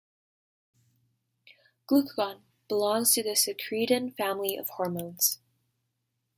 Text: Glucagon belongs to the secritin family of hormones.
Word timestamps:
Glucagon 1.87 2.39
belongs 2.67 3.13
to 3.13 3.21
the 3.21 3.35
secritin 3.35 4.15
family 4.17 4.57
of 4.57 4.67
hormones. 4.69 5.37